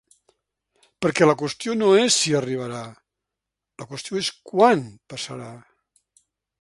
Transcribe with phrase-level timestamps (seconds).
[1.05, 2.81] Perquè la qüestió no és si arribarà,
[3.83, 4.83] la qüestió és quan
[5.15, 5.53] passarà.